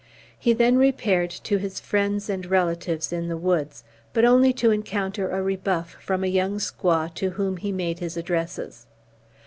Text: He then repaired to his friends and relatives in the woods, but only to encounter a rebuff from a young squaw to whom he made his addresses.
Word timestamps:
He 0.39 0.53
then 0.53 0.77
repaired 0.79 1.29
to 1.29 1.57
his 1.59 1.79
friends 1.79 2.27
and 2.27 2.47
relatives 2.47 3.13
in 3.13 3.27
the 3.27 3.37
woods, 3.37 3.83
but 4.13 4.25
only 4.25 4.51
to 4.53 4.71
encounter 4.71 5.29
a 5.29 5.43
rebuff 5.43 5.91
from 6.01 6.23
a 6.23 6.27
young 6.27 6.57
squaw 6.57 7.13
to 7.13 7.29
whom 7.29 7.57
he 7.57 7.71
made 7.71 7.99
his 7.99 8.17
addresses. 8.17 8.87